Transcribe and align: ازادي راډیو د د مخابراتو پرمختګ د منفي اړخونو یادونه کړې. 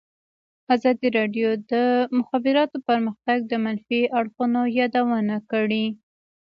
ازادي 0.75 1.07
راډیو 1.17 1.49
د 1.57 1.61
د 1.71 1.73
مخابراتو 2.17 2.77
پرمختګ 2.89 3.37
د 3.47 3.53
منفي 3.65 4.01
اړخونو 4.19 4.61
یادونه 4.79 5.35
کړې. 5.51 5.85